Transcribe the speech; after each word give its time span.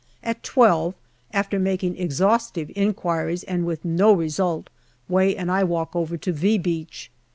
At 0.23 0.41
twelve, 0.41 0.95
after 1.31 1.59
making 1.59 1.95
exhaustive 1.95 2.71
inquiries 2.75 3.43
and 3.43 3.67
with 3.67 3.85
no 3.85 4.11
result, 4.11 4.71
Way 5.07 5.35
and 5.37 5.51
I 5.51 5.63
walk 5.63 5.95
over 5.95 6.17
to" 6.17 6.31
V" 6.33 6.57
Beach. 6.57 7.11